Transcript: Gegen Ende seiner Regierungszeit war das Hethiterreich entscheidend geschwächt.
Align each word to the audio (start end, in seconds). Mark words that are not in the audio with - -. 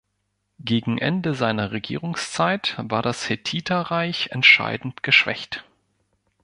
Gegen 0.59 0.97
Ende 0.97 1.35
seiner 1.35 1.69
Regierungszeit 1.73 2.73
war 2.79 3.03
das 3.03 3.29
Hethiterreich 3.29 4.29
entscheidend 4.31 5.03
geschwächt. 5.03 5.63